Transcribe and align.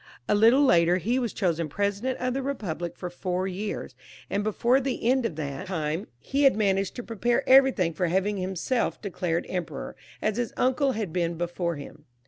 A 0.27 0.33
little 0.33 0.63
later 0.65 0.97
he 0.97 1.19
was 1.19 1.31
chosen 1.31 1.69
President 1.69 2.17
of 2.17 2.33
the 2.33 2.41
KepubUc 2.41 2.95
for 2.95 3.11
four 3.11 3.47
years, 3.47 3.93
and 4.31 4.43
before 4.43 4.81
the 4.81 5.07
end 5.07 5.27
of 5.27 5.35
that 5.35 5.67
time 5.67 6.07
he 6.17 6.41
had 6.41 6.57
managed 6.57 6.95
to 6.95 7.03
prepare 7.03 7.47
everything 7.47 7.93
for 7.93 8.07
having 8.07 8.37
himself 8.37 8.99
declared 8.99 9.45
Emperor, 9.47 9.95
as 10.19 10.37
his 10.37 10.53
uncle 10.57 10.93
had 10.93 11.13
been 11.13 11.35
before 11.37 11.75
him. 11.75 12.05